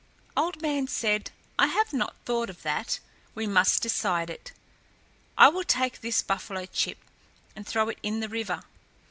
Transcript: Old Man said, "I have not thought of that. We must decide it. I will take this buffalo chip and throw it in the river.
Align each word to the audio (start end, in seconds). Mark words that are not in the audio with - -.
Old 0.35 0.63
Man 0.63 0.87
said, 0.87 1.29
"I 1.59 1.67
have 1.67 1.93
not 1.93 2.15
thought 2.25 2.49
of 2.49 2.63
that. 2.63 2.99
We 3.35 3.45
must 3.45 3.83
decide 3.83 4.31
it. 4.31 4.51
I 5.37 5.47
will 5.49 5.63
take 5.63 6.01
this 6.01 6.23
buffalo 6.23 6.65
chip 6.65 6.97
and 7.55 7.67
throw 7.67 7.87
it 7.89 7.99
in 8.01 8.19
the 8.19 8.27
river. 8.27 8.63